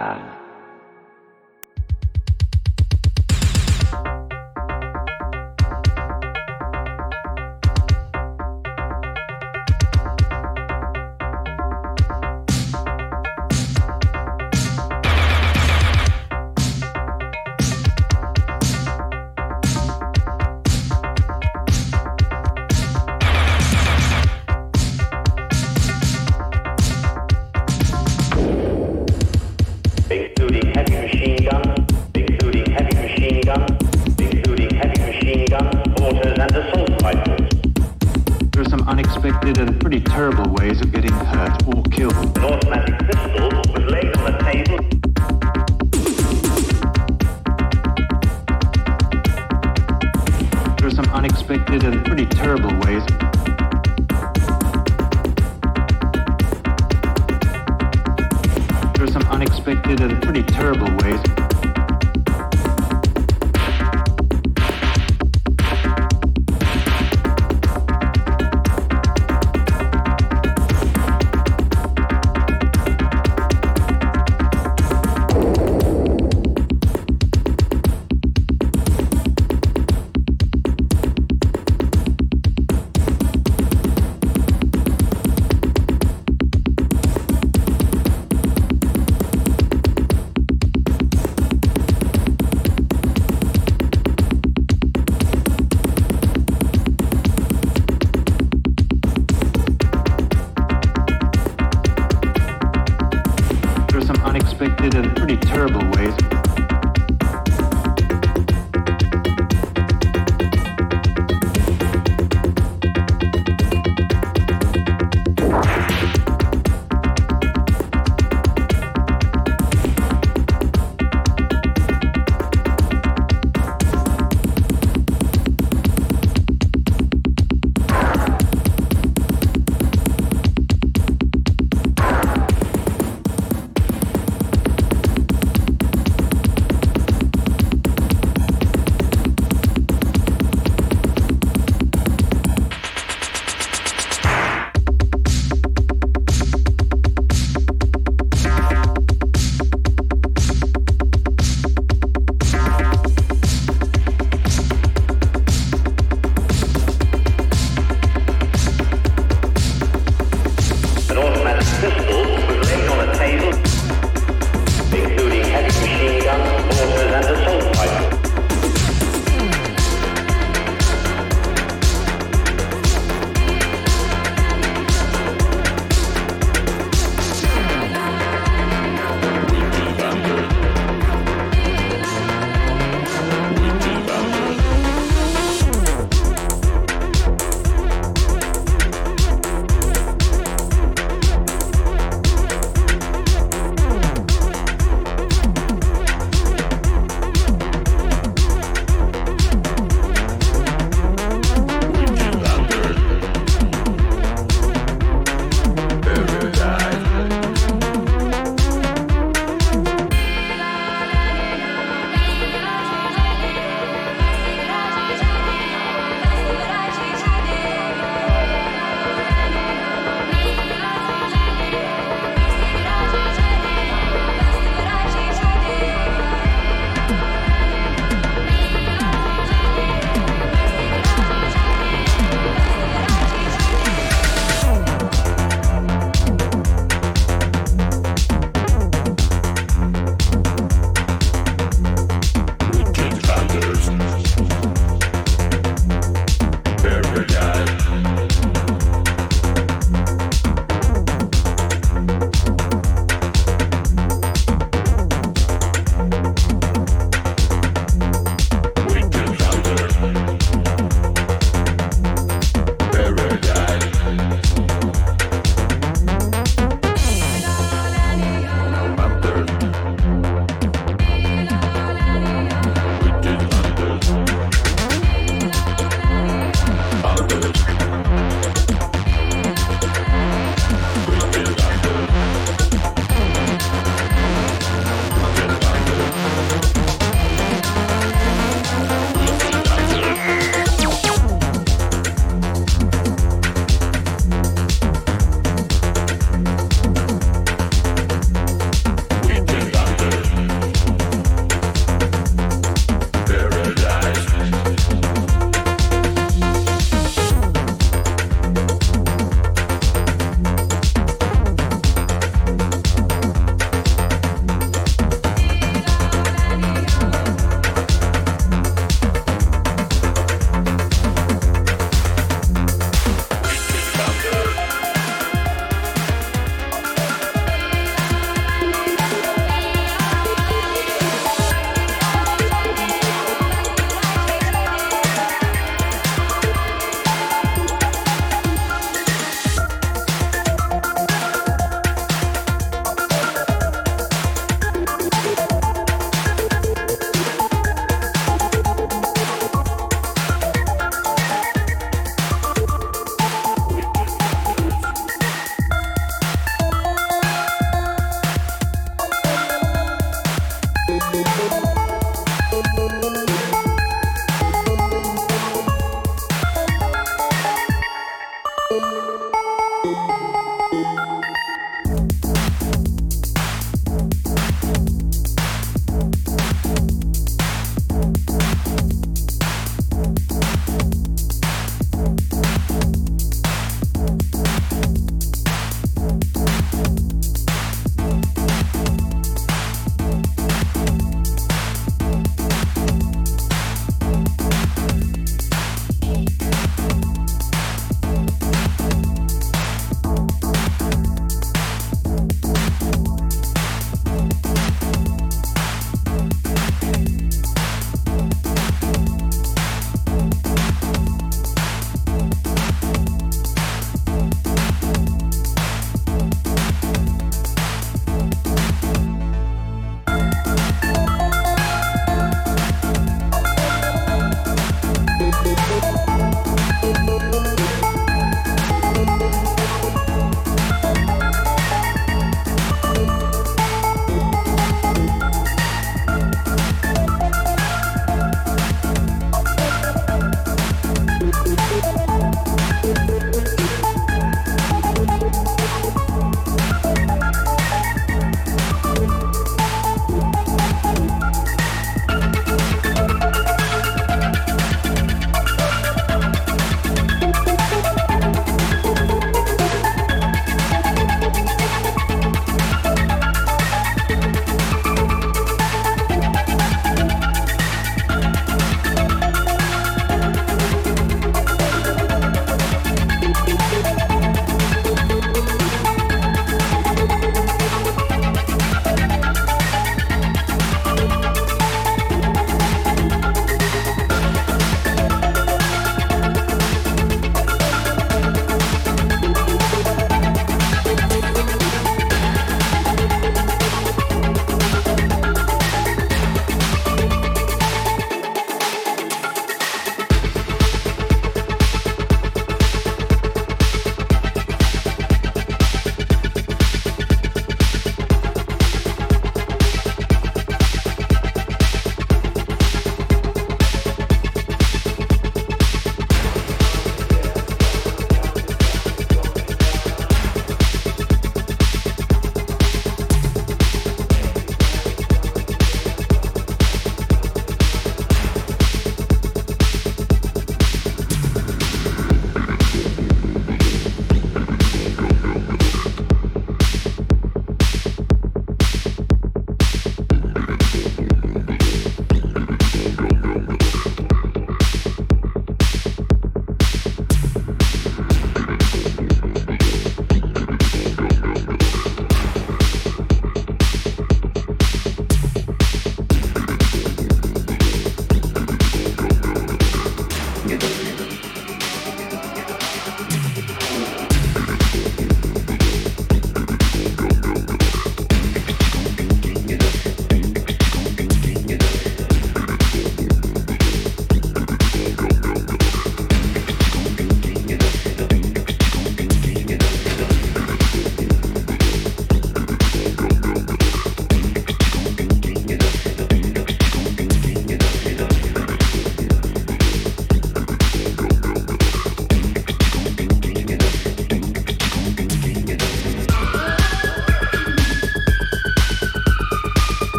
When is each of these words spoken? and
and 0.00 0.36